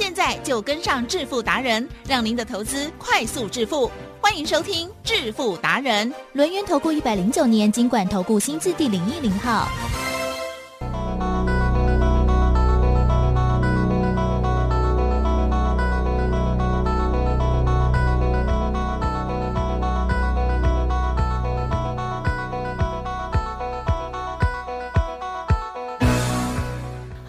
[0.00, 3.90] 现在就跟上致富达人，让您的投资快速致富。
[4.18, 9.68] 欢迎收听致富达人，轮源投顾一百零九年金管投顾新字第零一零号。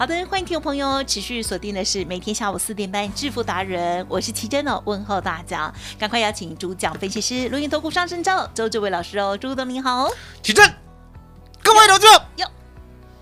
[0.02, 10.10] 好的，欢迎听众朋友持续锁定的是每天下午四点半致富达人，我是奇珍哦，问候大家，赶快邀请主讲分析师录音投顾上证照周志伟老师哦，朱董你好，
[10.42, 10.68] 奇珍，
[11.62, 12.50] 各位同志哟，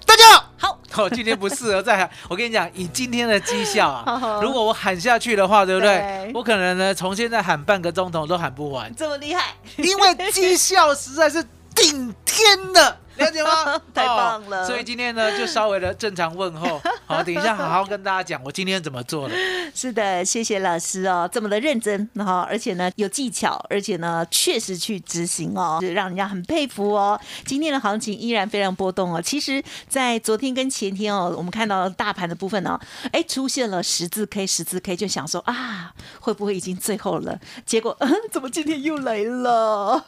[0.06, 0.78] 大家好。
[0.90, 5.98] 好，我今天不适合再喊，我跟你讲，以今天的绩效啊， 如果我喊下去的话，对不对？
[5.98, 6.32] 对？
[6.32, 12.99] 我可能呢，从现在喊半个钟头都喊不完，这么厉害，因为绩效实在是顶天的。
[13.20, 13.80] 了解吗？
[13.94, 16.80] 太棒了哦所以今天呢，就稍微的正常问候。
[17.06, 19.34] 好，等一下好好跟大家讲我今天怎么做的。
[19.74, 27.20] 是的，谢谢老师哦，这么的认真哈，而且呢有技巧，而且呢确实去执行哦，是让人家很佩服哦。
[27.44, 29.20] 今天的行情依然非常波动哦。
[29.20, 32.78] 其实，在昨天跟前天哦，我们看到大盘的部分呢、
[33.12, 37.38] 哎，出现了十字 K，十字 K 就想说啊，会不会已经最后了？
[37.66, 40.02] 结果、嗯、 怎么今天又来了？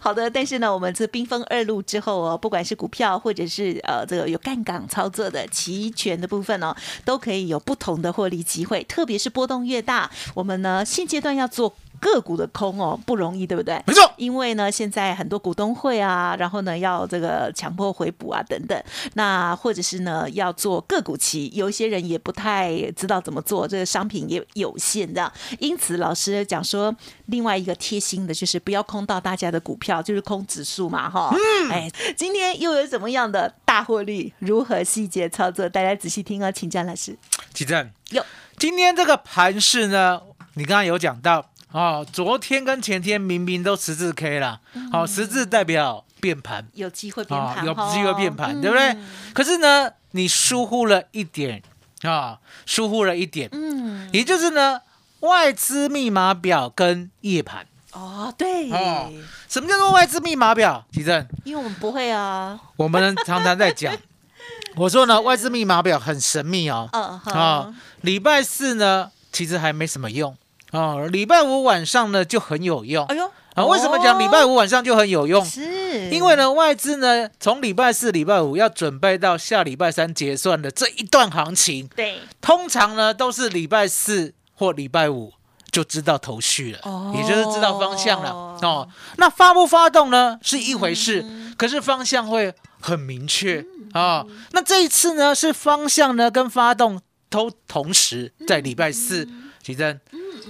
[0.00, 11.74] 好的，但是呢，我们这兵分二路之后我，不管是股票或者是呃这个有杠杆操作的期权的部分哦，都可以有不同的获利机会，特别是波动越大，我们呢现阶段要做。
[12.04, 13.82] 个股的空哦不容易，对不对？
[13.86, 18.78] 没错，因为呢，现在很多股东会啊，然后呢要这个强迫回补啊等等，
[19.14, 26.94] 那或者是呢要做个股期，有一些人也不太知道怎么做，这个商品也有限的，因此老师讲说，
[27.26, 31.34] 另外一个贴心的就是不要空到大家的股票，就是空指数嘛，哈，
[31.70, 34.34] 哎，今天又有怎么样的大获利？
[34.40, 35.66] 如何细节操作？
[35.66, 37.16] 大家仔细听哦，请江老师。
[37.54, 38.22] 起正，有
[38.58, 40.20] 今天这个盘势呢，
[40.54, 44.60] 你刚刚有讲到哦，昨天跟前天明明都十字 K 了，
[44.92, 46.64] 好、十字代表变盘。
[46.72, 48.96] 有机会变啊，盘、有哦机会变盘，对不对？
[49.34, 51.60] 可是呢，你疏忽了一点
[52.02, 54.82] 啊，疏忽了一点，嗯，也就是呢，
[55.18, 57.66] 外资密码表跟夜盘。
[57.92, 59.12] 哦，对，哦
[59.48, 60.86] 什么叫做外资密码表？
[60.92, 63.92] 奇正，因为我们不会啊，我们常常在讲，
[64.76, 66.88] 我说呢，外资密码表很神秘哦。
[66.92, 70.36] 嗯哼，啊，礼拜四呢，其实还没什么用
[70.74, 73.64] 哦，礼拜五晚上呢就很有用哎呦，啊。
[73.64, 75.44] 为什么讲礼拜五晚上就很有用？
[75.44, 85.32] 是因为呢，外资呢从礼拜四、礼拜五要准备到下礼拜三结算的这一段行情，对，通常呢都是礼拜四或礼拜五
[85.70, 88.88] 就知道头绪了，哦也就是知道方向了哦。
[89.16, 99.28] 那发不发动呢是一回事，嗯可是方向会很明确啊、那这一次呢是方向呢跟发动都同时在礼拜四，
[99.64, 99.98] 奇珍。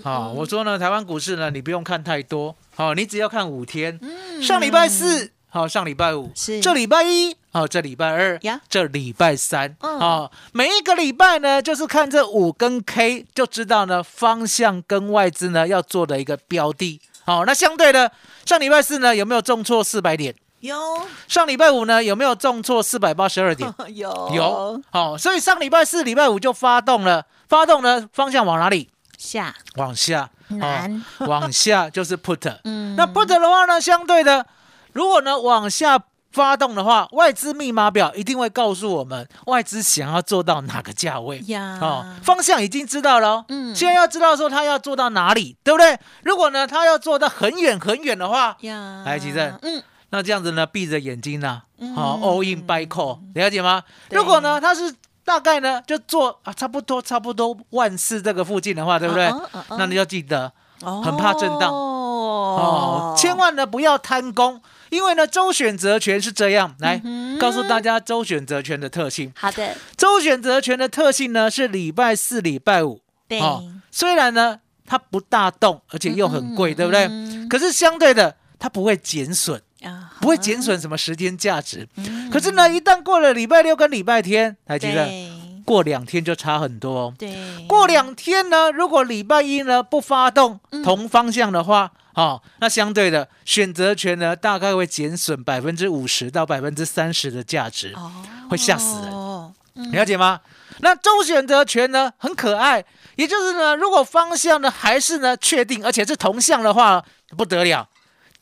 [0.02, 3.98] 啊，我说呢台湾股市呢你不用看太多，哦，你只要看五天，
[4.42, 5.30] 上礼拜四。
[5.48, 6.32] 好，上礼拜五。
[6.34, 6.60] 是。
[6.60, 8.60] 这礼拜一，好，这礼拜二呀。
[8.68, 9.98] 这礼拜三，嗯。
[10.00, 17.00] 哦，每一个礼拜呢，就是看这五根 K 就知道呢方向跟外资呢要做的一个标的。
[17.24, 18.10] 好、那相对的，
[18.44, 20.34] 上礼拜四呢有没有重挫四百点？
[20.58, 20.76] 有。
[21.28, 23.72] 上礼拜五呢有没有重挫四百八十二点？
[23.94, 24.30] 有。
[24.34, 28.90] 有，好、所以上礼拜四、礼拜五就发动了，发动呢方向往哪里？
[29.24, 29.54] 下。
[29.76, 31.02] 往下，难。
[31.18, 32.58] 哦往下就是 put。
[32.64, 32.94] 嗯。
[32.96, 34.44] 那 put 的话呢，相对的，
[34.92, 35.98] 如果呢往下
[36.32, 41.38] 发动的话，外资密码表一定会告诉我们外资想要做到哪个价位。
[41.46, 41.78] 呀。
[41.80, 43.74] 哦，方向已经知道了、哦，嗯。
[43.74, 45.98] 现在要知道说他要做到哪里，对不对？
[46.22, 49.02] 如果呢他要做到很远很远的话，呀。
[49.06, 49.58] 来吉正。
[49.62, 49.82] 嗯。
[50.10, 51.94] 那这样子呢闭着眼睛呢、嗯。
[51.94, 53.82] 好、all in buy call，了解吗？
[54.10, 59.32] 如果呢他是大概呢就做啊差不多差不多万四这个附近的话，对不对？
[59.78, 61.02] 那你要记得哦。
[61.02, 61.72] 很怕震荡。
[61.72, 64.60] 哦，千万呢不要贪功，
[64.90, 69.32] 因为呢周选择权是这样，来、嗯告诉大家周选择权的特性。
[69.36, 73.40] 好的，周选择权的特性呢是礼拜四、礼拜五，对，
[73.90, 77.06] 虽然呢它不大动，而且又很贵，嗯对不对？
[77.10, 79.73] 嗯可是相对的，它不会减损，啊
[80.20, 81.88] 不会减损什么时间价值。
[81.96, 82.30] 嗯。
[82.30, 85.08] 可是呢，一旦过了礼拜六跟礼拜天，还记得
[85.64, 87.14] 过两天就差很多哦。
[87.18, 87.34] 对，
[87.66, 90.82] 过两天呢，如果礼拜一呢不发动嗯。
[90.82, 98.12] 同方向的话，哦，那相对的选择权呢，大概会减损百分之五十到百分之三十的价值，哦，
[98.50, 99.12] 会吓死人。
[99.12, 99.52] 哦，
[99.92, 100.40] 了解吗？
[100.80, 102.84] 那周选择权呢，很可爱，
[103.16, 107.02] 也就是呢，如果方向呢还是呢确定，而且是同向的话，
[107.36, 107.88] 不得了，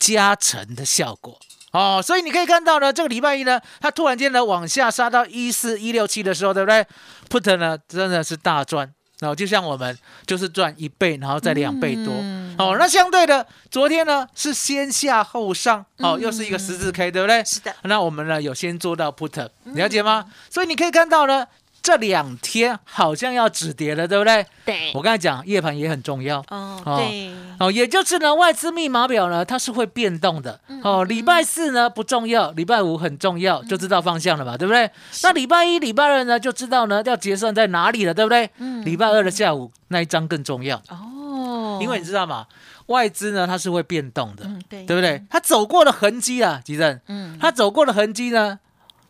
[0.03, 1.39] 加成的效果。
[1.71, 6.85] 哦，所以你可以看到呢，这个礼拜一呢，它突然间呢往下杀到一四一六七的时候，对不对
[7.31, 9.97] ？Put 呢真的是大赚，然后就像我们
[10.27, 12.13] 就是赚一倍，然后再两倍多。
[12.19, 17.43] 嗯哦，那相对的，昨天呢是先下后上，哦，又是一个十字 K，对不对？
[17.45, 20.27] 是的，那我们呢有先做到 Put，了解吗？
[20.51, 21.47] 所以你可以看到呢，
[21.83, 24.47] 这两天好像要止跌了，对不对？
[24.65, 26.39] 对，我刚才讲夜盘也很重要。
[26.49, 30.61] 哦，哦对，哦，也就是呢，外资密码表呢，它是会变动的。
[30.85, 34.89] 哦，礼拜四呢不重要，礼拜五很重要，就知道方向了嘛，对不对？
[35.25, 38.49] 那礼拜一、礼拜二呢，就知道呢要结算在哪里了，对不对？
[38.59, 42.47] 嗯礼拜二的下午那一张更重要，哦，因为你知道嘛，
[42.87, 45.23] 外资呢它是会变动的，嗯，对，对不对？
[45.29, 48.61] 它走过的痕迹啊，吉正，嗯，它走过的痕迹呢，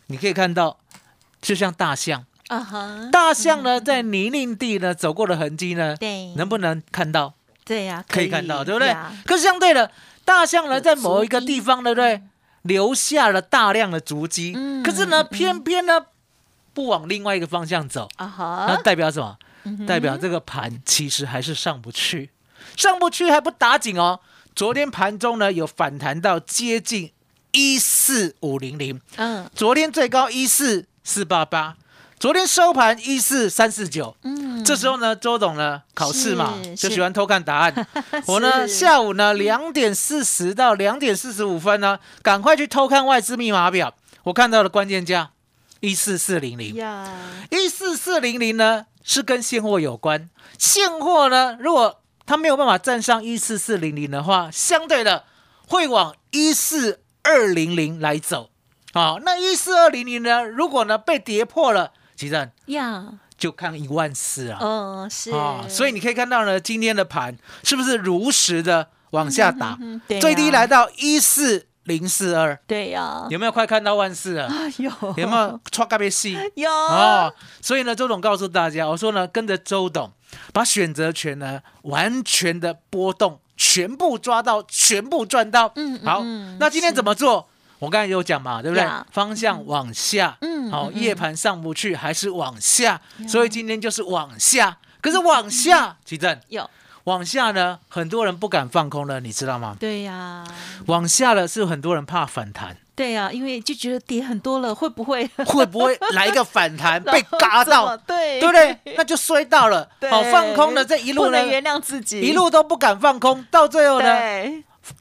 [0.06, 0.78] 你可以看到，
[1.40, 7.34] 就像大象，啊哈，大象呢在泥泞地呢走过的痕迹呢，对，能不能看到？
[7.64, 8.94] 对呀，可以看到，对不对？
[9.24, 9.90] 可是相对的，
[10.24, 12.22] 大象呢，在某一个地方，对不对？
[12.62, 16.06] 留下了大量的足迹，嗯可是呢，偏偏呢，
[16.74, 19.36] 不往另外一个方向走，啊那，代表什么？
[19.86, 22.30] 代表这个盘其实还是上不去，
[22.76, 24.20] 上不去还不打紧哦。
[24.54, 27.12] 昨天盘中呢有反弹到接近
[27.52, 29.48] 一四五零零，嗯。
[29.54, 31.76] 昨天最高一四四八八，
[32.22, 34.16] 昨天收盘一四三四九。
[34.22, 37.88] 嗯，这时候呢，周董呢考试嘛，就喜欢偷看答案。
[38.26, 43.92] 我呢下午呢两点四十到两点四十五分呢，赶快去偷看外资密码表。
[44.22, 45.32] 我看到的关键价
[45.80, 47.12] 一四四零零，呀，
[47.50, 50.30] 一四四零零呢是跟现货有关。
[50.56, 55.24] 现货呢，如果它没有办法站上一四四零零的话，相对的
[55.66, 58.50] 会往一四二零零来走。
[58.94, 61.90] 好、那一四二零零呢，如果呢被跌破了，
[62.22, 63.04] 其实呀，
[63.36, 64.58] 就看一万四啊。
[64.60, 69.76] 嗯，是啊，所以你可以看到呢，今天的盘是不是如实的往下打，
[70.20, 74.46] 最低来到一四零四二，对呀，有没有快看到万四了？
[74.46, 76.38] 哎呦，有没有刷咖啡戏？
[76.54, 80.12] 有哦，所以呢，周董告诉大家，我说呢，跟着周董，
[80.52, 85.72] 把选择权呢完全的波动，全部抓到，全部赚到。
[85.74, 87.48] 嗯嗯好嗯，那今天怎么做？
[87.82, 88.84] 我刚才有讲嘛，对不对？
[88.84, 89.04] 呀？
[89.10, 94.76] 方向往下，好，嗯好夜盘上不去，还是往下，所以今天就是往下。
[95.00, 96.70] 可是往下，奇正，有，
[97.04, 99.76] 往下呢，很多人不敢放空了，你知道吗？
[99.80, 100.44] 对呀，
[100.86, 105.28] 往下了是很多人怕反弹，对呀，因为就觉得跌很多了，会不会？
[105.44, 107.96] 会不会来一个反弹 被嘎到？
[107.96, 108.38] 对。
[108.38, 108.78] 对不对？
[108.96, 109.88] 那就衰到了。
[109.98, 110.08] 对。
[110.08, 114.06] 好，放空了这一路呢，能原谅自己，一路都不敢放空，到最后呢，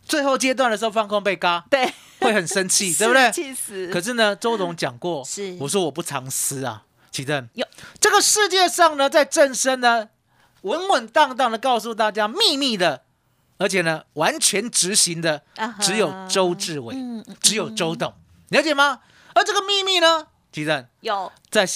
[0.04, 3.32] 最后阶段的时候放空被嘎，对，会很生气， 对不对？
[3.32, 3.90] 气死！
[3.92, 5.58] 可是呢，周董讲过，是。
[5.60, 7.48] 我说我不藏私啊，奇正。
[7.54, 7.66] 有，
[8.00, 10.10] 这个世界上呢，在正身呢，
[10.62, 13.04] 稳稳当当的告诉大家秘密的，
[13.58, 15.44] 而且呢，完全执行的
[15.82, 16.96] 只有周志伟，
[17.42, 18.14] 只有周董，
[18.50, 19.00] 了解吗？
[19.34, 21.32] 而这个秘密呢，奇正有。
[21.50, 21.68] 在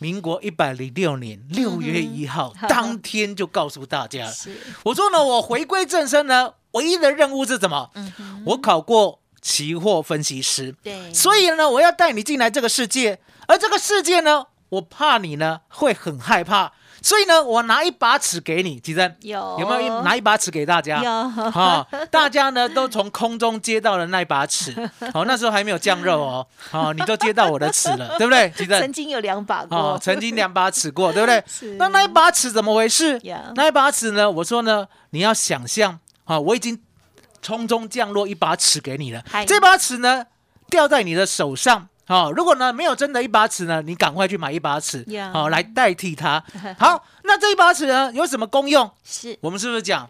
[0.00, 4.56] 民国一百零六年六月一号、嗯当天就告诉大家，是。
[4.84, 7.90] 我说呢，我回归正身呢，唯一的任务是什么？
[7.94, 19.16] 嗯我考过期货分析师，对，所以呢，我要带你进来这个世界，而这个世界呢，我怕你呢会很害怕，所以呢，我拿一把尺给你，吉珍。
[19.22, 19.56] 有。
[19.60, 20.00] 有没有？
[20.00, 21.02] 一拿一把尺给大家？
[21.02, 21.10] 有。
[21.10, 24.74] 啊、大家呢都从空中接到了那一把尺，
[25.14, 28.50] 哦，那时候还没有酱肉哦，哦，你都接到我的尺了， 对不对？
[28.56, 28.80] 吉珍？
[28.80, 31.42] 曾经有两把过，哦，曾经两把尺过， 对不对？
[31.46, 31.74] 是？
[31.76, 33.20] 那那一把尺怎么回事？
[33.54, 34.28] 那一把尺呢？
[34.30, 36.78] 我说呢，你要想象啊，我已经
[37.46, 39.24] 空中降落一把尺给你了。
[39.30, 40.26] 嗨，这把尺呢
[40.70, 41.88] 掉在你的手上。
[42.06, 46.42] 好、如果呢没有真的一把尺呢，你赶快去买一把尺，好、来代替它。
[46.78, 48.90] 好，那这一把尺呢有什么功用？
[49.04, 49.36] 是。
[49.42, 50.08] 我们是不是讲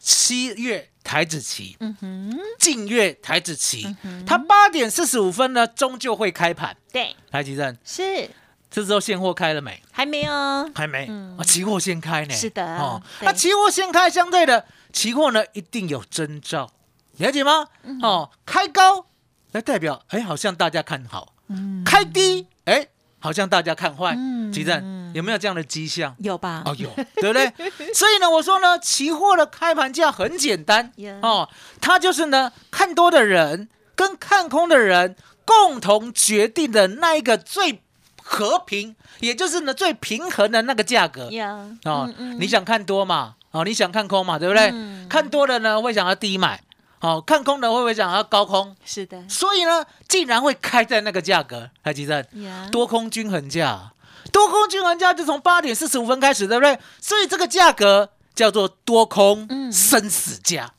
[0.00, 6.76] 七月台子期，嗯哼，近月台子期，它八点四十五分呢终究会开盘。
[6.92, 8.28] 对，台积证是。
[8.68, 9.82] 这时候现货开了没？
[9.90, 10.32] 还没有，
[10.74, 11.36] 还没，嗯。
[11.36, 12.34] 啊，期货先开呢。
[12.34, 12.76] 是的。
[12.78, 13.26] 哦，对。
[13.26, 16.70] 那期货先开，相对的，期货呢一定有征兆，
[17.18, 17.68] 了解吗？
[17.82, 19.06] 嗯哦，开高，
[19.52, 24.14] 来代表哎，好像大家看好；嗯，开低，哎，好像大家看坏。
[24.16, 26.16] 嗯吉正有没有这样的迹象？
[26.18, 26.62] 有吧？
[26.66, 27.46] 哦，有，对不对？
[27.94, 30.92] 所以呢，我说呢，期货的开盘价很简单
[31.22, 31.48] 哦，
[31.80, 37.80] 它就是呢，看多的人跟看空的人共同决定的那一个最
[38.22, 42.36] 和平，也就是呢最平衡的那个价格呀，哦嗯。
[42.36, 43.36] 嗯你想看多嘛？
[43.52, 44.70] 哦，你想看空嘛，对不对？
[44.72, 46.62] 嗯看多了呢，会想要低买，
[47.00, 48.76] 哦，看空的会不会想要高空？
[48.84, 52.24] 是的，所以呢，竟然会开在那个价格，还记得，
[52.70, 53.90] 多空均衡价，
[54.30, 56.78] 多空均衡价就从八点四十五分开始，对不对？
[57.00, 60.72] 所以这个价格叫做多空嗯生死价，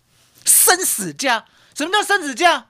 [0.46, 1.46] 生死价。
[1.75, 2.68] 什么叫生死价？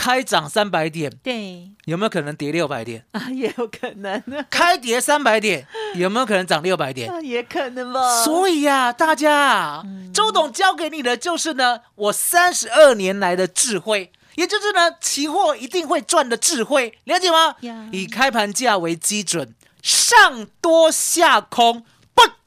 [0.00, 3.04] 开涨三百点，对有没有可能跌六百点？
[3.12, 7.12] 啊，也有可能，开跌三百点，有没有可能涨六百点？
[7.12, 8.24] 啊，也可能吧。
[8.24, 17.54] 所以呀、大家周董教给你的就是呢，我三十二年来的智慧，也就是呢，期货一定会赚的智慧，了解吗？
[17.92, 21.99] 以开盘价为基准，上多下空，不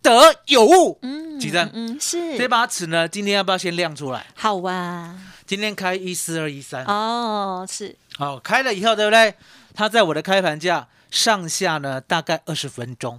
[0.04, 1.00] 得有误。
[1.02, 4.28] 嗯几张嗯，是这把尺呢，今天要不要先亮出来？
[4.36, 5.18] 好啊。
[5.46, 9.34] 今天开一四二一三，哦，是好，开了以后，对不对？
[9.74, 13.16] 它在我的开盘价上下呢，大概二十分钟。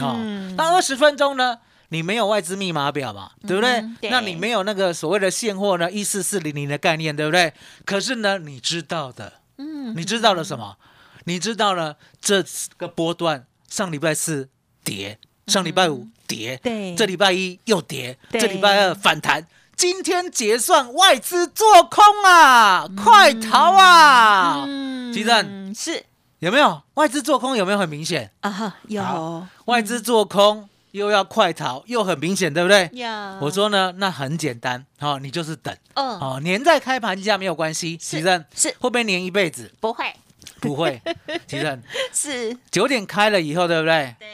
[0.00, 1.58] 哦嗯，，那二十分钟呢？
[1.90, 3.70] 你没有外资密码表嘛，对不对？
[3.80, 7.52] 嗯对那你没有那个所谓的现货呢，一四四零零的概念，对不对？
[7.84, 10.76] 可是呢，你知道的，嗯你知道了什么？
[11.24, 12.44] 你知道了这
[12.76, 14.48] 个波段，上礼拜四
[14.82, 19.44] 跌，上礼拜五跌，嗯对这礼拜一又跌，对这礼拜二反弹。
[19.74, 24.64] 今天结算外资做空啊，快逃啊！
[24.66, 26.04] 嗯鸡蛋是
[26.40, 27.56] 有没有外资做空？
[27.56, 28.30] 有没有很明显？
[28.40, 32.90] 啊哈，有外资做空又要快逃，又很明显，对不对？
[32.92, 33.08] 有。
[33.40, 39.72] 我说呢，那很简单，哦，你就是等，嗯，哦，粘在开盘价没有关系，是其正是会不会粘一辈子？
[39.78, 40.12] 不会
[40.60, 41.00] 不会，
[41.46, 41.80] 其正
[42.12, 44.16] 是，九点开了以后，对不对？
[44.18, 44.28] 对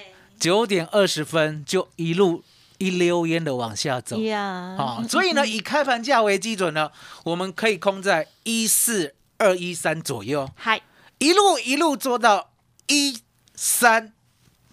[0.44, 2.44] 九点二十分就一路
[2.76, 4.74] 一溜烟的往下走，呀。
[4.76, 6.92] 好、嗯所以呢， 以开盘价为基准呢，
[7.24, 10.82] 我们可以空在一四二一三左右，嗨，
[11.16, 12.50] 一路一路做到
[12.88, 13.18] 一
[13.54, 14.12] 三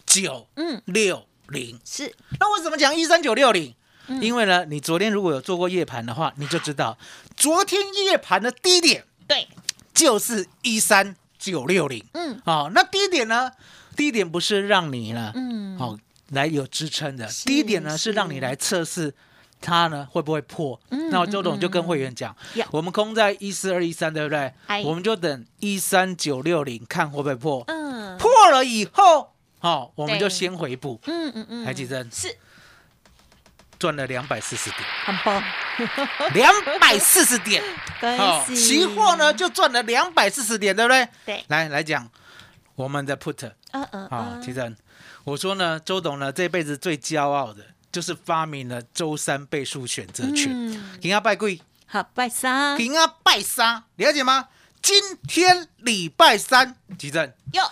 [0.06, 1.80] 九嗯，六零。
[1.86, 3.74] 是那为什么讲一三九六零？
[4.08, 6.98] 嗯因为呢，你昨天如果有做过夜盘的话，你就知道，
[7.38, 9.48] 昨天夜盘的低点对，
[9.94, 12.04] 就是一三九六零。
[12.12, 13.54] 嗯哦，那低点呢？
[13.96, 19.14] 低点不是让你呢，嗯，哦，来有支撑的，是低点呢是是让你来测试
[19.60, 20.80] 它呢会不会破。
[20.90, 24.54] 嗯那周董就跟会员讲呀，我们空在一四二一三，对不对？
[24.68, 24.82] 哎？
[24.84, 27.64] 我们就等一三九六零看会不会破。
[27.68, 32.36] 嗯，破了以后，好，我们就先回补，嗯嗯嗯，台积电是。
[33.78, 35.44] 赚了两百四十点，很棒，
[36.36, 37.64] 两百四十点。
[38.00, 38.56] 恭喜。
[38.56, 41.08] 期货呢就赚了两百四十点，对不对？
[41.26, 42.08] 对，来来讲
[42.76, 44.76] 我们的 put 嗯嗯啊，嗯其实
[45.24, 54.48] 我说呢，周董呢这辈子最骄傲的就是发明了周三倍数选择权，嗯给他拜贵，好，拜三给他拜杀，了解吗？
[54.82, 57.32] 今天礼拜三，吉正。
[57.54, 57.64] 哟，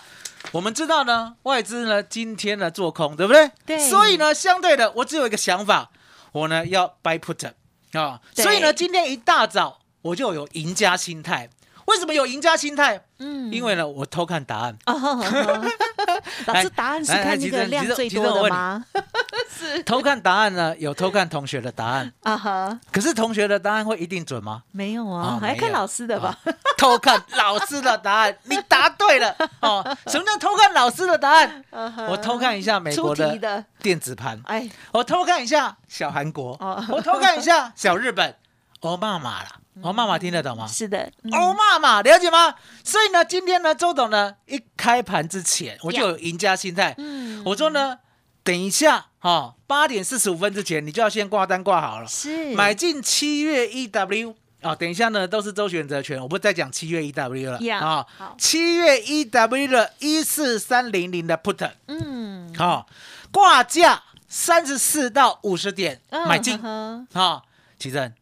[0.52, 3.50] 我们知道呢，外资呢今天呢做空，对不对？
[3.66, 5.90] 对所以呢，相对的，我只有一个想法，
[6.32, 7.50] 我呢要 buy put
[7.98, 8.20] 啊。
[8.34, 11.50] 对所以呢，今天一大早我就有赢家心态。
[11.86, 13.02] 为什么有赢家心态？
[13.18, 14.78] 嗯因为呢，我偷看答案。
[14.86, 14.94] 哦，
[16.46, 18.84] 老师答案是看那个量最多的吗？
[19.84, 24.62] 偷看答案呢，有偷看同学的答案，啊哈，可是同学的答案会一定准吗？
[24.72, 26.36] 没有啊啊，还看老师的吧？
[26.44, 29.36] 啊偷看老师的答案， 你答对了。
[29.60, 29.84] 哦。
[30.06, 31.62] 什么叫偷看老师的答案？
[32.08, 33.62] 我偷看一下美国的的。
[33.82, 36.82] 电子盘，哎，我偷看一下小韩国，哦。
[36.88, 38.34] 我偷看一下小日本，
[38.80, 40.66] 欧妈妈啦，欧妈妈听得懂吗？
[40.66, 42.54] 是的，嗯欧妈妈了解吗？
[42.82, 46.94] 所以呢，今天呢，周董呢一开盘之前，我就有赢家心态。
[46.98, 47.98] 嗯我说呢，
[48.42, 54.74] 等一下哈，八点四十五分之前，你就要先挂单挂好了，是买进七月 EW 啊。
[54.74, 58.34] 等一下呢，都是周选择权，我不再讲七月 EW 了啊好。
[58.38, 62.86] 七月 EW 的一四三零零的 put 嗯，好，
[63.30, 67.42] 挂价三十四到五十点嗯买进呵啊。
[67.78, 68.12] 奇正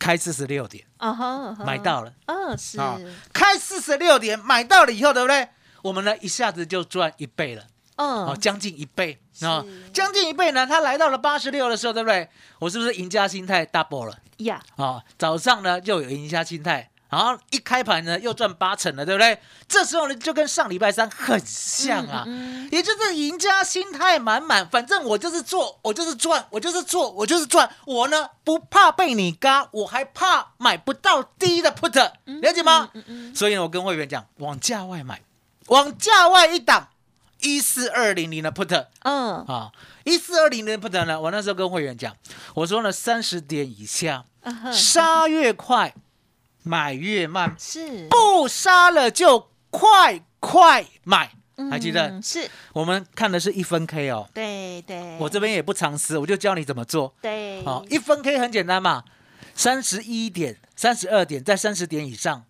[0.00, 0.84] 开四十六点
[1.64, 2.12] 买，到了。
[2.24, 2.98] 嗯，是，啊，
[3.32, 5.48] 开四十六点买到了以后，对不对？
[5.82, 7.62] 我们呢一下子就赚一倍了，
[7.96, 10.66] 哦，嗯，将近一倍啊是，将近一倍呢。
[10.66, 12.28] 它来到了八十六的时候，对不对？
[12.58, 15.02] 我是不是赢家心态 double 了呀，啊？
[15.18, 19.38] 早上呢就有赢家心态，然后一开盘呢又赚八成了，对不对？
[19.68, 27.68] 这时候呢就跟上礼拜三很像啊，嗯也就是赢家心态满满，反正我就是做，我就是赚，我就是做，我就是赚。
[27.84, 32.90] 我呢不怕被你嘎，我还怕买不到低的 put，了解吗？
[33.34, 35.20] 所以呢，我跟会员讲，往价外买，
[35.66, 36.88] 往价外一档，
[37.40, 39.72] 一四二零零的 put 嗯，啊，
[40.04, 42.16] 一四二零零的 put 呢，我那时候跟会员讲，
[42.54, 44.24] 我说呢，三十点以下，
[44.72, 45.94] 杀越快，
[46.62, 51.32] 买越慢，是，不杀了就快快买。
[51.70, 52.08] 还记得？
[52.08, 57.14] 嗯是，我们看的是一分 K 哦，对对，我这边也不藏私，我就教你怎么做。
[57.20, 59.04] 对，好，一分 K 很简单嘛，
[59.54, 62.44] 三十一点、三十二点，在三十点以上。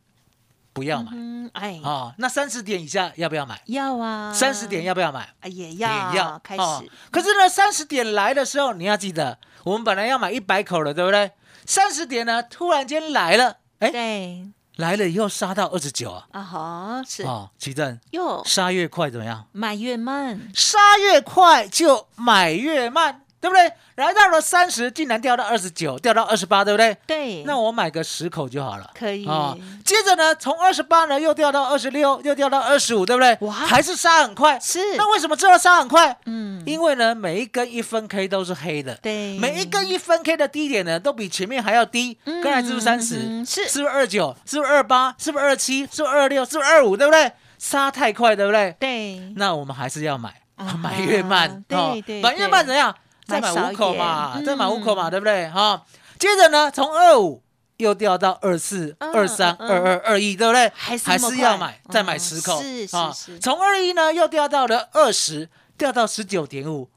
[0.72, 1.10] 不要买。
[1.12, 2.14] 嗯，哎，哦。
[2.18, 3.60] 那三十点以下要不要买？
[3.66, 5.28] 要啊，三十点要不要买？
[5.42, 6.14] 也要也要。
[6.14, 11.32] 要开哦始，可是呢，三十点来的时候，你要记得，我们本来要买一百口的，对不对？
[11.66, 14.46] 三十点呢，突然间来了，哎，对。
[14.76, 16.26] 来了以后杀到二十九啊！
[16.30, 17.22] 啊哈是。
[17.24, 19.46] 哦，奇正，哟，杀越快怎么样？
[19.52, 23.72] 买越慢，杀越快就买越慢，对不对？
[23.96, 26.96] 来到了三十，竟然掉到二十九，掉到二十八，对不对？
[27.06, 28.90] 对，那我买个十口就好了。
[28.94, 33.36] 可以啊、接着呢，从二十八呢又掉到二十六，又掉到二十五，对不对？
[33.40, 34.58] 哇还是杀很快。
[34.60, 36.16] 是那为什么知道杀很快？
[36.26, 42.18] 嗯，因为呢，每一根一分 K 都是黑的，对，每一根一分 K 的低点呢，都比前面还要低。
[42.24, 44.36] 嗯刚才是不是三十、嗯是是不是二九？
[44.46, 45.14] 是不是二八？
[45.18, 45.86] 是不是二七？
[45.92, 46.44] 是不是二六？
[46.44, 46.96] 是不是二五？
[46.96, 47.32] 对不对？
[47.58, 48.74] 杀太快，对不对？
[48.78, 52.94] 对，那我们还是要买，啊买越慢，对哦对买越慢怎样？
[53.30, 54.44] 再买五口嘛，点。
[54.44, 55.48] 再买五口嘛，嗯对不对？
[55.48, 55.82] 哈，
[56.18, 57.42] 接着呢，从二五
[57.78, 60.70] 又掉到二四、嗯二三、嗯二二、二一，对不对？
[60.74, 63.38] 还是要买，再买哦十口是是。
[63.38, 66.90] 从二一呢又掉到了二十，掉到十九点五，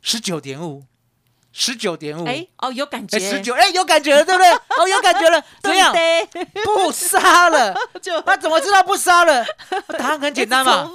[0.00, 0.84] 十九点五，
[1.52, 4.50] 十九点五，哎哦有感觉，哎，十九，哎，有感觉了，对不对？
[4.78, 5.94] 哦，有感觉了，怎样？
[6.64, 9.44] 不杀了， 就那怎么知道不杀了？
[9.98, 10.88] 答案很简单嘛，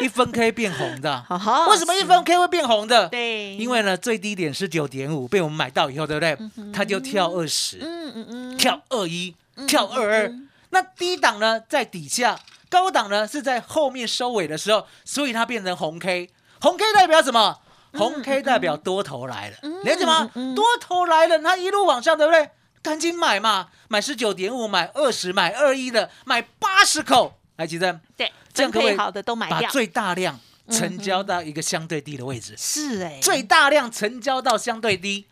[0.00, 1.24] 一分 K 变红的。
[1.68, 3.08] 为什么一分 K 会变红的？
[3.08, 6.38] 对，因为呢，最低点是九点五，被我们买到以后，对不对？
[6.72, 9.34] 它就跳二十、嗯嗯嗯，跳二一、
[9.66, 10.32] 跳二二。
[10.70, 12.38] 那低档呢在底下，
[12.70, 16.30] 高档呢是在后面收尾的时候，所以它变成红 K。
[16.60, 17.58] 红 K 代表什么？
[17.92, 20.30] 红 K 代表多头来了，了解吗？
[20.54, 22.50] 多头来了，它一路往上，对不对？
[22.82, 35.26] 赶紧买嘛，买十九点五，买二十，买二一的，买八十口，来，吉珍，对，这样可以好的都买掉，把最大量成交到一个相对低的位置，是哎，最大量成交到相对低，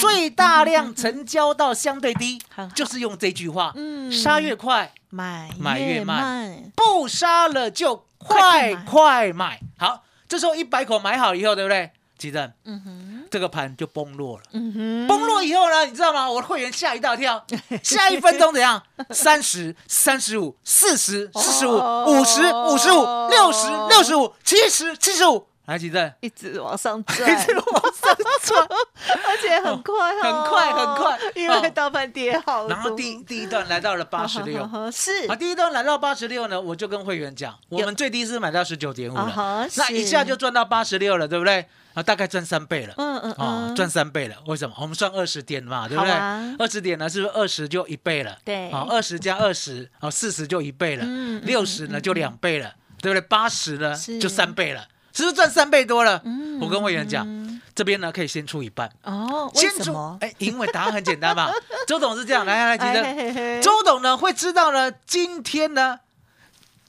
[0.00, 2.40] 最大量成交到相对低，
[2.74, 4.10] 就是用这句话，嗯。
[4.10, 9.60] 杀越快，买买越越慢不杀了就快快买。
[9.76, 11.90] 好，这时候一百口买好以后，对不对？
[12.16, 14.44] 吉正，嗯哼，这个盘就崩落了。
[14.52, 16.30] 嗯哼，崩落以后呢，你知道吗？
[16.30, 17.44] 我的会员吓一大跳，
[17.82, 18.82] 下一分钟怎样？
[19.10, 25.46] 三十、三十五、四十、四十五、五十、五十五、六十、六十五、七十、七十五。
[25.66, 28.68] 来，吉正，一直往上 一，直往上窜。
[29.26, 31.18] 而且很快哦，很快很快。
[31.34, 31.70] 因为哦。
[31.74, 34.68] 大盘跌好多，然后第第一段来到了 八十六。
[34.92, 35.26] 是。
[35.26, 41.66] 啊，第一段来到八十六呢，我就跟会员讲，我们最低是买到十九点五啊了，那一下就赚到八十六了，对不对？
[41.94, 42.94] 啊，大概赚三倍了。
[42.98, 44.74] 嗯嗯啊，嗯，赚三倍了，为什么？
[44.80, 46.12] 我们算二十点嘛，对不对？
[46.12, 48.36] 二十点呢，是不是二十就一倍了？
[48.44, 48.70] 对。
[48.70, 51.04] 啊，二十加二十，啊，四十就一倍了。
[51.04, 53.20] 嗯嗯，六十呢就两倍了，对不对？
[53.26, 56.20] 八十呢就三倍了，是不是赚三倍多了？
[56.24, 60.18] 嗯我跟会员讲，嗯这边呢可以先出一半，哦，为先出什么？
[60.20, 61.50] 哎，因为答案很简单嘛。
[61.86, 66.00] 周董是这样，来来来，记哎得周董呢会知道呢，今天呢，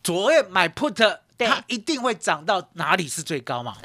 [0.03, 3.75] 昨夜买 put，对它一定会涨到哪里是最高嘛？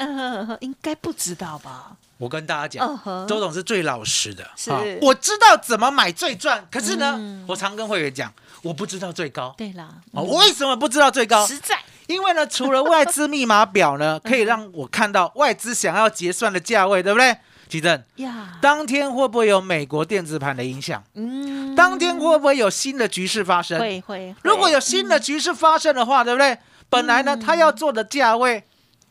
[0.61, 1.97] 应该不知道吧？
[2.19, 8.31] 我跟大家讲，周董是最老实的，是啊我知道怎么买最赚，可是呢，嗯我常跟会员讲，
[8.63, 9.55] 我不知道最高。
[9.57, 11.47] 对啦，哦，我为什么不知道最高？
[11.47, 11.79] 实在
[12.11, 17.37] 因为呢，除了外资密码表呢，可以让我看到外资想要结算的价位，对不对？
[17.69, 21.05] 吉正，呀，当天会不会有美国电子盘的影响？
[21.15, 23.79] 嗯，当天会不会有新的局势发生？
[23.79, 26.59] 会会，如果有新的局势发生的话，对不对？
[26.89, 28.65] 本来呢，他要做的价位，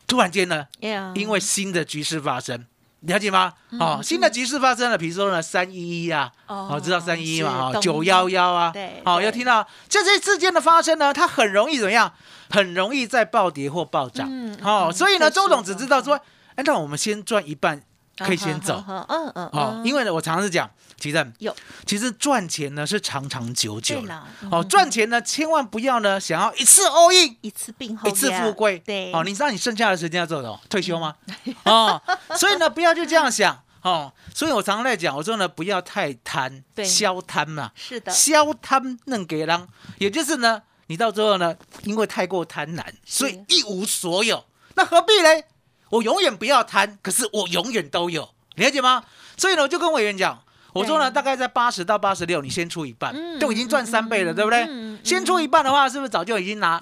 [0.06, 2.66] 突然间呢，呀，因为新的局势发生，
[3.00, 3.52] 了解吗？
[3.78, 7.70] 哦，新的局势发生了，比如说呢，三一一啊，哦哦，知道三一一嘛？
[7.74, 12.12] 哦，九幺幺啊，哦，对哦，要听到这些事件的发生呢，它很容易怎么样？
[12.50, 14.54] 很容易在暴跌或暴涨嗯。
[14.62, 16.20] 哦，嗯所以呢，周总只知道说，
[16.56, 17.80] 哎，那我们先赚一半，
[18.26, 18.82] 可以先走。
[18.86, 21.54] 嗯嗯嗯，哦，因为呢，我常常是讲，其实有
[21.86, 24.14] 其实赚钱呢是长长久久的。
[24.50, 27.36] 哦，嗯赚钱呢千万不要呢想要一次 all in。
[27.40, 30.60] 一次病后一次呀富贵，对，哦，你知道你剩下的时间要做什么？
[30.68, 31.14] 退休吗？
[31.64, 32.00] 哦，
[32.36, 34.12] 所以呢，不要就这样想哦。
[34.34, 45.44] 所以我常常在讲，我说呢，不要太贪，对消贪嘛，是的，消贪能给人，也就是呢，你到最后呢，因为太过贪婪，所以一无所有，那何必嘞？
[45.90, 49.04] 我永远不要贪，可是我永远都有，了解吗？
[49.36, 50.42] 所以呢，我就跟委员讲。
[50.72, 54.98] 我说呢，大概在八十到八十六，你先出一半，嗯就已经赚三倍了，嗯对不对？
[55.02, 56.80] 先出一半的话，是不是早就已经拿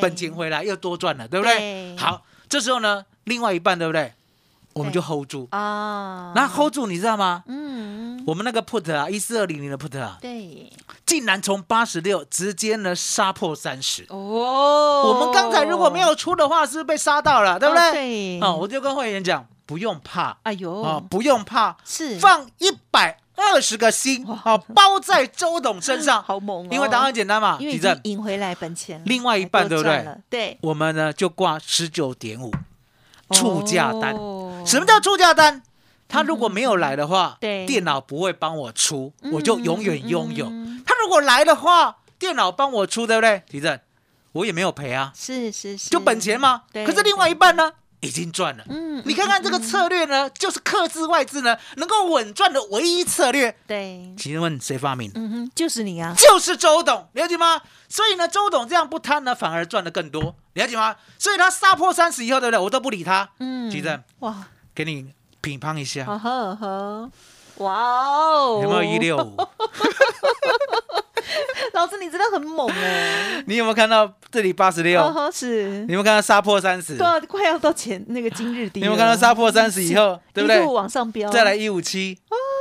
[0.00, 1.56] 本钱回来又多赚了，对不对？
[1.56, 4.12] 对好，这时候呢，另外一半对不对？
[4.74, 7.42] 我们就 hold 住，啊，那 hold 住，你知道吗？
[7.46, 7.97] 嗯，
[8.28, 10.70] 我们那个 put 啊，一四二零零的 put 啊，对，
[11.06, 14.04] 竟然从八十六直接呢杀破三十。
[14.10, 17.92] 哦，我们刚才如果没有出的话，是不是被杀到了，对不哦对？
[17.92, 20.36] 对，哦，我就跟会员讲，不用怕。
[20.42, 22.18] 哎呦，哦，不用怕，是。
[22.18, 30.06] 放一百二十个心啊，包在周董身上， 好猛哦，因为答案很简单嘛，因为已经地震，赢回来本钱，另外一半还对不对？
[30.28, 32.52] 对，我们呢就挂十九点五
[33.30, 34.14] 出价单。
[34.14, 35.62] 哦什么叫出价单？
[36.08, 40.46] 他如果没有来的话，对电脑不会帮我出，嗯我就永远拥有。
[40.86, 43.42] 他如果来的话，电脑帮我出，对不对？
[43.48, 43.78] 提正，
[44.32, 46.62] 我也没有赔啊，是是是，就本钱嘛。
[46.72, 48.64] 对可是另外一半呢，已经赚了。
[48.68, 53.54] 嗯，你看看这个策略呢，就是克制外资呢能够稳赚的唯一策略。
[53.66, 55.10] 对，请问谁发明？
[55.14, 57.60] 嗯哼，就是你啊，就是周董，了解吗？
[57.88, 60.96] 所以呢，周董这样不贪呢，反而赚的更多，了解吗？
[61.18, 62.58] 所以他杀破三十以后，对不对？
[62.58, 67.10] 我都不理他，嗯，提正哇，给你乒乓一下，呵呵呵，
[67.58, 68.98] 哇哦，有没有一？
[68.98, 69.36] 六五？
[71.74, 75.00] 老师，你真的很猛哎，你有没有看到这里八十六？
[75.32, 76.96] 是你，有没有看到杀破三十？
[76.96, 80.72] 对啊，快要到前那个今日低，你有没有看到杀破三十以后，对不对一路？
[80.72, 82.18] 往上飙，再来，一五七，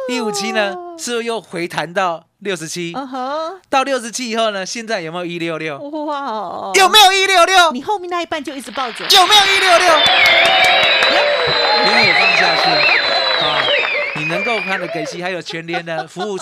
[0.10, 2.94] 一五七呢，是不是又回弹到六十七？
[2.96, 5.80] 嗯哼，到六十七以后呢，现在有没有一六六？
[5.80, 7.72] 哇哦，有没有一六六？
[7.72, 9.94] 你后面那一半就一直抱着，有没有一六六？
[11.88, 12.70] 永远放下去
[13.46, 13.64] 啊！
[14.18, 16.38] 你能够看的给息，还有全联的服务，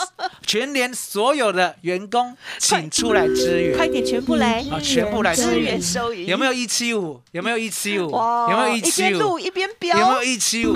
[0.46, 3.78] 全联所有的员工，请出来支援。
[3.78, 7.22] 快点全部来啊全部来支支援援收银，有没有一七五？
[7.32, 8.10] 有没有一七五？
[8.10, 9.40] 有没有一一七五边录？
[9.40, 10.74] 一边飙，有没有一七五？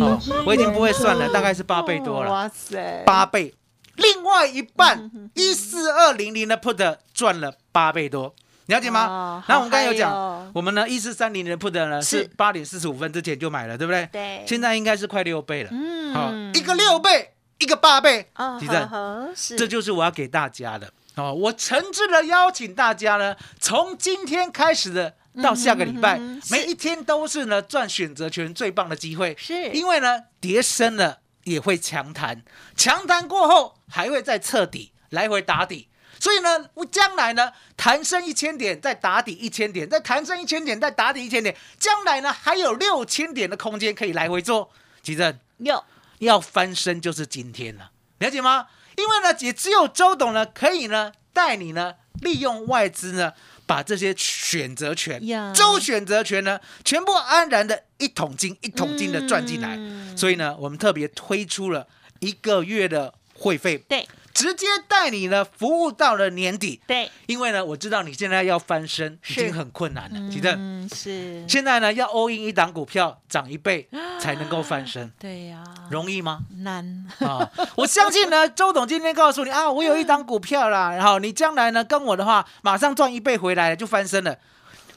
[0.00, 3.52] 哦，我已经不会算了，大概是八倍多了，哇塞，八倍。
[3.96, 8.34] 另外一半一四二零零的 put 赚了八倍多，
[8.66, 9.42] 了解吗哦？
[9.48, 14.08] 然后我们刚才有讲哦，我们呢一四三零的 put 呢是是八点四十五分之前就买了，对不对？
[14.12, 15.70] 对现在应该是快六倍了。
[15.72, 21.32] 嗯好，一个六倍，一个八倍，啊，地震呵呵是这就是我要给大家的哦。
[21.34, 26.18] 我诚挚的邀请大家呢，从今天开始的到下个礼拜，
[26.50, 29.34] 每一天都是呢赚选择权最棒的机会。
[29.38, 32.42] 是因为呢，跌深了也会强弹，
[32.76, 35.88] 强弹过后还会再彻底，来回打底。
[36.22, 44.70] 所以呢，我将来呢，弹升一千点，再打底一千点，再弹升一千点，再打底一千点，将来呢还有六千点的空间可以来回做。
[45.02, 45.82] 吉正，有
[46.20, 48.68] 要翻身就是今天了，了解吗？
[48.94, 53.32] 因为呢，也只有周董呢，可以呢带你呢利用外资呢，
[53.66, 55.20] 把这些选择权、
[55.52, 59.74] 周选择权呢，全部安然的一桶金一桶金的赚进来。
[59.76, 61.88] 嗯所以呢，我们特别推出了
[62.20, 66.80] 一个月的会费，对直接带你呢服务到了年底。
[66.86, 70.52] 对，因为呢，我知道你现在要翻身已是经很困难了，记得。
[70.56, 76.40] 嗯是，现在呢，要 all in 一档股票涨一倍才能够翻身，对呀、容易吗？
[76.58, 84.36] 难，啊，我相信呢，周董今天告诉你啊，我有一档股票啦，然后你将来呢跟我的话，马上赚一倍回来了，就翻身了。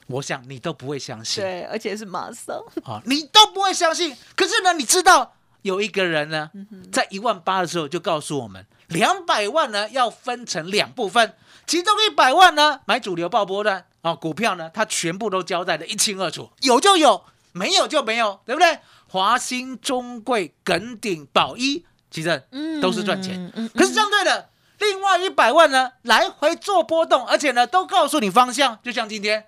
[0.08, 4.16] 我想你都不会相信对，而且是马上，啊，你都不会相信。
[4.36, 5.34] 可是呢，你知道
[5.66, 11.34] 有一个人呢，嗯在一万八的时候就告诉我们，两百万呢要分成两部分，
[11.66, 18.78] 其中一百万呢买主流爆波段啊股票呢，他全部都交代的一清二楚，有就有，没有就没有，对不对？
[19.08, 23.36] 华兴、中贵、耿鼎、宝一，其实嗯都是赚钱。
[23.46, 28.78] 嗯嗯可是相对的，另外一百万呢，来回做波动，而且呢，都告诉你方向。
[28.84, 29.48] 就像今天，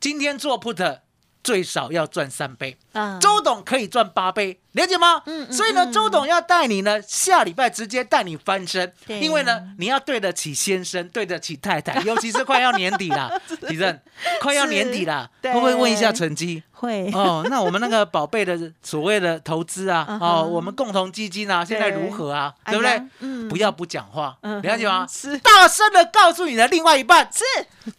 [0.00, 1.00] 今天做 put
[1.42, 5.22] 最少要赚三倍，啊周董可以赚八倍，了解吗？
[5.26, 13.98] 嗯嗯所以呢，嗯周董要带你呢，下礼拜直接带你翻身，因为呢，你要对得起先生，对得起太太，尤其是快要年底了， 李正，
[14.40, 15.52] 快要年底了，对。
[15.52, 16.62] 会不会问一下成绩？
[16.78, 22.54] 会哦，那我们那个宝贝的所谓的投资啊， 哦，我们共同基金啊，现在如何啊？
[22.64, 23.02] 哎对不对？
[23.20, 25.06] 嗯不要不讲话，嗯了解吗？
[25.10, 27.44] 是大声的告诉你的另外一半，是，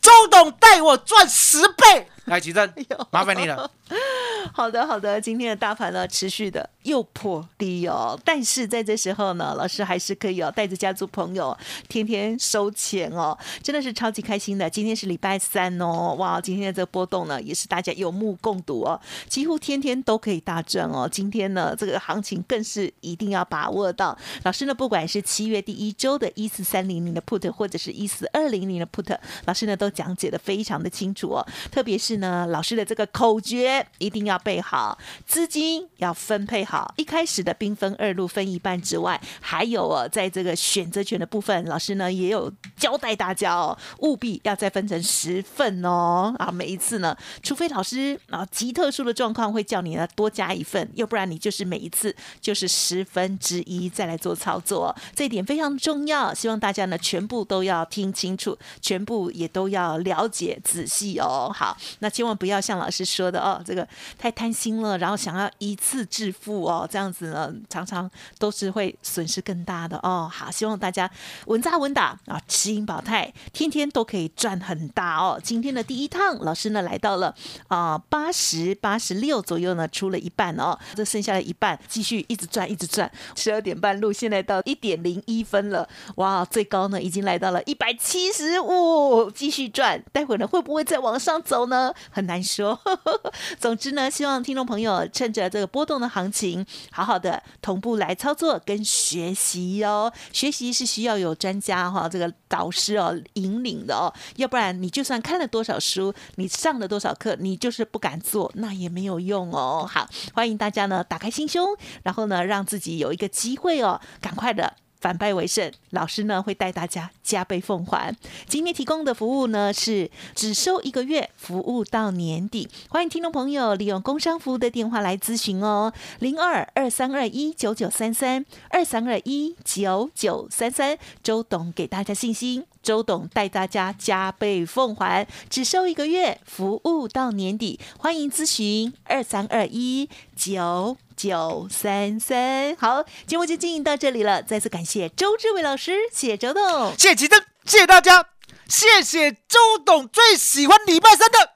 [0.02, 2.08] 周董带我赚十倍。
[2.26, 2.72] 来，奇正，
[3.12, 3.70] 麻烦你了。
[4.54, 11.56] 好的，好的，今天的大盘呢，持续的又破低哦，但是在这时候呢，老师还是可以哦，带着家族朋友
[11.88, 14.68] 天天收钱哦，真的是超级开心的。
[14.68, 21.08] 今天是礼拜三哦，哇，今天的这个波动呢，也是大家有目共睹哦，几乎天天都可以大赚哦。
[21.08, 24.18] 今天呢，这个行情更是一定要把握到。
[24.42, 31.46] 老师呢，不管是七月第一周的一四三零零的 put，或者是一四二零零的 put，老师呢都讲解的非常的清楚哦。
[31.72, 34.98] 特别是呢，老师的这个口诀一定要背好，
[35.28, 36.79] 资金要分配好。
[36.80, 47.14] 好，一开始的兵分二路分一半之外，还有哦，在这个选择权的部分，老师呢也有交代大家哦，务必要再分成十份哦啊，每一次呢，
[47.44, 61.52] 除非老师啊极特殊的状况会叫你呢多加一份，要不然你就是每一次就是十分之一再来做操作，这一点非常重要，希望大家呢全部都要听清楚，全部也都要了解仔细哦。
[61.54, 63.86] 好，那千万不要像老师说的哦，这个
[64.18, 70.30] 太贪心了，然后想要一次致富哦，这样子呢常常都是会损失更大的哦。
[70.32, 71.10] 好，希望大家
[71.46, 75.40] 稳扎稳打啊，持盈保泰，天天都可以赚很大哦。
[75.44, 77.34] 今天的第一趟，老师呢来到了
[77.68, 83.12] 啊八十八十六左右呢，出了一半哦，这剩下的一半继续一直赚，一直赚。
[83.36, 90.02] 十二点半路，现在到一点零一分了，哇，最高呢已经来到了一百七十五，继续赚。
[90.12, 91.94] 待会呢会不会再往上走呢？
[92.10, 92.80] 很难说。
[93.60, 96.49] 总之呢，希望听众朋友趁着这个波动的行情，
[96.92, 100.12] 好好的同步来操作跟学习哦。
[100.32, 109.88] 学习是需要有专家哈，这个导师哦引领的哦，要不然你就算看了多少书，你上了多少课，你就是不敢做，那也没有用哦。
[109.90, 114.76] 好，欢迎大家呢打开心胸，然后呢让自己有一个机会哦，赶快的。
[115.00, 118.16] 反败为胜，老师呢会带大家加倍奉还。
[118.48, 122.70] 今天提供的服务呢是只收一个月，服务到年底。
[122.90, 130.98] 欢迎听众朋友利用工商服务的电话来咨询哦，零二二三二一九九三三二三二一九九三三。
[131.24, 137.80] 周董给大家信心，周董带大家加倍奉还，只收一个月，服务到年底。
[137.98, 140.98] 欢迎咨询二三二一九。
[141.20, 144.42] 九三三，好，节目就进行到这里了。
[144.42, 148.28] 再次感谢周志伟老师，谢谢周董，谢谢吉登，谢谢大家，
[148.70, 151.56] 谢谢周董，最喜欢礼拜三的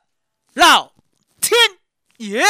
[0.54, 0.92] 老
[1.40, 1.58] 天
[2.18, 2.44] 爷。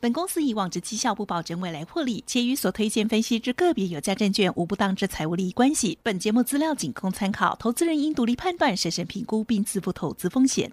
[0.00, 5.96] 本公司以往之绩效不保证未来获利，且与所推荐分析之个别有价证券无不当之财务利益关系。
[6.02, 10.72] 本节目资料仅供参考，投资人应独立判断、审慎评估并自负投资风险。